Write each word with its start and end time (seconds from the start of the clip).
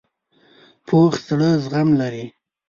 پوخ 0.87 1.13
زړه 1.27 1.49
زغم 1.63 1.89
لري 2.01 2.25